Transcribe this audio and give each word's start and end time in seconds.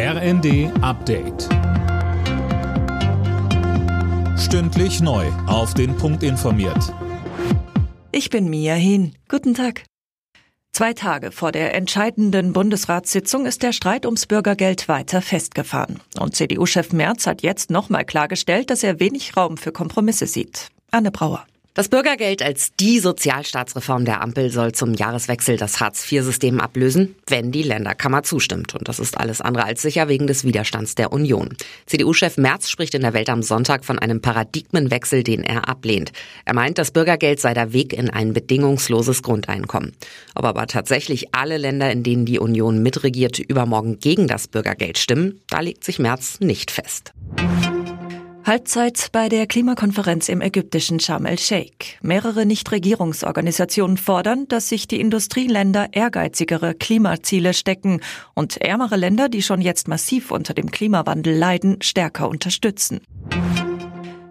RND 0.00 0.70
Update. 0.80 1.48
Stündlich 4.38 5.00
neu. 5.00 5.26
Auf 5.48 5.74
den 5.74 5.96
Punkt 5.96 6.22
informiert. 6.22 6.94
Ich 8.12 8.30
bin 8.30 8.48
Mia 8.48 8.74
Hin. 8.74 9.16
Guten 9.28 9.54
Tag. 9.54 9.82
Zwei 10.70 10.92
Tage 10.92 11.32
vor 11.32 11.50
der 11.50 11.74
entscheidenden 11.74 12.52
Bundesratssitzung 12.52 13.44
ist 13.44 13.64
der 13.64 13.72
Streit 13.72 14.06
ums 14.06 14.26
Bürgergeld 14.26 14.86
weiter 14.86 15.20
festgefahren. 15.20 15.98
Und 16.16 16.36
CDU-Chef 16.36 16.92
Merz 16.92 17.26
hat 17.26 17.42
jetzt 17.42 17.72
nochmal 17.72 18.04
klargestellt, 18.04 18.70
dass 18.70 18.84
er 18.84 19.00
wenig 19.00 19.36
Raum 19.36 19.56
für 19.56 19.72
Kompromisse 19.72 20.28
sieht. 20.28 20.68
Anne 20.92 21.10
Brauer. 21.10 21.44
Das 21.78 21.88
Bürgergeld 21.88 22.42
als 22.42 22.74
die 22.74 22.98
Sozialstaatsreform 22.98 24.04
der 24.04 24.20
Ampel 24.20 24.50
soll 24.50 24.72
zum 24.72 24.94
Jahreswechsel 24.94 25.56
das 25.56 25.78
Hartz-IV-System 25.78 26.58
ablösen, 26.58 27.14
wenn 27.28 27.52
die 27.52 27.62
Länderkammer 27.62 28.24
zustimmt. 28.24 28.74
Und 28.74 28.88
das 28.88 28.98
ist 28.98 29.16
alles 29.16 29.40
andere 29.40 29.64
als 29.64 29.82
sicher 29.82 30.08
wegen 30.08 30.26
des 30.26 30.42
Widerstands 30.42 30.96
der 30.96 31.12
Union. 31.12 31.50
CDU-Chef 31.86 32.36
Merz 32.36 32.68
spricht 32.68 32.96
in 32.96 33.02
der 33.02 33.14
Welt 33.14 33.30
am 33.30 33.44
Sonntag 33.44 33.84
von 33.84 33.96
einem 33.96 34.20
Paradigmenwechsel, 34.20 35.22
den 35.22 35.44
er 35.44 35.68
ablehnt. 35.68 36.10
Er 36.44 36.54
meint, 36.54 36.78
das 36.78 36.90
Bürgergeld 36.90 37.38
sei 37.38 37.54
der 37.54 37.72
Weg 37.72 37.92
in 37.92 38.10
ein 38.10 38.32
bedingungsloses 38.32 39.22
Grundeinkommen. 39.22 39.92
Ob 40.34 40.46
aber 40.46 40.66
tatsächlich 40.66 41.32
alle 41.32 41.58
Länder, 41.58 41.92
in 41.92 42.02
denen 42.02 42.26
die 42.26 42.40
Union 42.40 42.82
mitregiert, 42.82 43.38
übermorgen 43.38 44.00
gegen 44.00 44.26
das 44.26 44.48
Bürgergeld 44.48 44.98
stimmen, 44.98 45.42
da 45.48 45.60
legt 45.60 45.84
sich 45.84 46.00
Merz 46.00 46.40
nicht 46.40 46.72
fest. 46.72 47.12
Halbzeit 48.48 49.10
bei 49.12 49.28
der 49.28 49.46
Klimakonferenz 49.46 50.30
im 50.30 50.40
ägyptischen 50.40 51.00
Sharm 51.00 51.26
el-Sheikh. 51.26 51.98
Mehrere 52.00 52.46
Nichtregierungsorganisationen 52.46 53.98
fordern, 53.98 54.48
dass 54.48 54.70
sich 54.70 54.88
die 54.88 55.00
Industrieländer 55.00 55.88
ehrgeizigere 55.92 56.72
Klimaziele 56.72 57.52
stecken 57.52 58.00
und 58.32 58.56
ärmere 58.56 58.96
Länder, 58.96 59.28
die 59.28 59.42
schon 59.42 59.60
jetzt 59.60 59.86
massiv 59.86 60.30
unter 60.30 60.54
dem 60.54 60.70
Klimawandel 60.70 61.36
leiden, 61.36 61.76
stärker 61.82 62.30
unterstützen. 62.30 63.02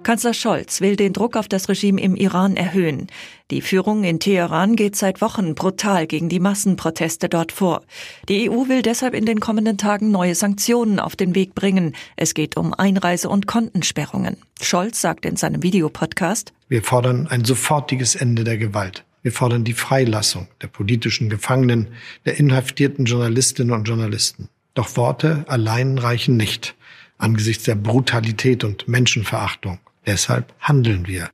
Kanzler 0.07 0.33
Scholz 0.33 0.79
will 0.79 0.95
den 0.95 1.11
Druck 1.11 1.35
auf 1.35 1.49
das 1.49 1.67
Regime 1.67 1.99
im 1.99 2.15
Iran 2.15 2.55
erhöhen. 2.55 3.07
Die 3.51 3.59
Führung 3.59 4.05
in 4.05 4.21
Teheran 4.21 4.77
geht 4.77 4.95
seit 4.95 5.19
Wochen 5.19 5.53
brutal 5.53 6.07
gegen 6.07 6.29
die 6.29 6.39
Massenproteste 6.39 7.27
dort 7.27 7.51
vor. 7.51 7.83
Die 8.29 8.49
EU 8.49 8.69
will 8.69 8.83
deshalb 8.83 9.13
in 9.13 9.25
den 9.25 9.41
kommenden 9.41 9.77
Tagen 9.77 10.09
neue 10.09 10.33
Sanktionen 10.33 11.01
auf 11.01 11.17
den 11.17 11.35
Weg 11.35 11.55
bringen. 11.55 11.93
Es 12.15 12.33
geht 12.33 12.55
um 12.55 12.73
Einreise- 12.73 13.27
und 13.27 13.47
Kontensperrungen. 13.47 14.37
Scholz 14.61 15.01
sagt 15.01 15.25
in 15.25 15.35
seinem 15.35 15.61
Videopodcast, 15.61 16.53
Wir 16.69 16.83
fordern 16.83 17.27
ein 17.27 17.43
sofortiges 17.43 18.15
Ende 18.15 18.45
der 18.45 18.57
Gewalt. 18.57 19.03
Wir 19.23 19.33
fordern 19.33 19.65
die 19.65 19.73
Freilassung 19.73 20.47
der 20.61 20.67
politischen 20.67 21.29
Gefangenen, 21.29 21.89
der 22.25 22.39
inhaftierten 22.39 23.03
Journalistinnen 23.03 23.73
und 23.73 23.83
Journalisten. 23.85 24.47
Doch 24.73 24.95
Worte 24.95 25.43
allein 25.49 25.97
reichen 25.97 26.37
nicht 26.37 26.75
angesichts 27.17 27.65
der 27.65 27.75
Brutalität 27.75 28.63
und 28.63 28.87
Menschenverachtung. 28.87 29.79
Deshalb 30.07 30.53
handeln 30.59 31.05
wir. 31.05 31.29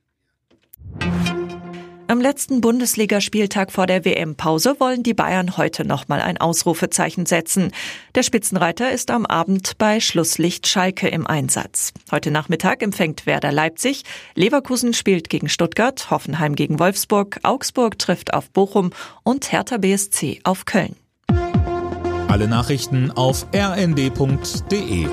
Am 2.06 2.20
letzten 2.20 2.60
Bundesligaspieltag 2.60 3.72
vor 3.72 3.86
der 3.86 4.04
WM-Pause 4.04 4.76
wollen 4.78 5.02
die 5.02 5.14
Bayern 5.14 5.56
heute 5.56 5.86
nochmal 5.86 6.20
ein 6.20 6.38
Ausrufezeichen 6.38 7.24
setzen. 7.24 7.72
Der 8.14 8.22
Spitzenreiter 8.22 8.92
ist 8.92 9.10
am 9.10 9.24
Abend 9.24 9.78
bei 9.78 10.00
Schlusslicht 10.00 10.66
Schalke 10.66 11.08
im 11.08 11.26
Einsatz. 11.26 11.92
Heute 12.10 12.30
Nachmittag 12.30 12.82
empfängt 12.82 13.26
Werder 13.26 13.52
Leipzig, 13.52 14.02
Leverkusen 14.34 14.92
spielt 14.92 15.30
gegen 15.30 15.48
Stuttgart, 15.48 16.10
Hoffenheim 16.10 16.54
gegen 16.54 16.78
Wolfsburg, 16.78 17.40
Augsburg 17.42 17.98
trifft 17.98 18.34
auf 18.34 18.50
Bochum 18.50 18.90
und 19.22 19.50
Hertha 19.50 19.78
BSC 19.78 20.40
auf 20.44 20.66
Köln. 20.66 20.96
Alle 22.28 22.48
Nachrichten 22.48 23.10
auf 23.12 23.46
rnd.de 23.54 25.06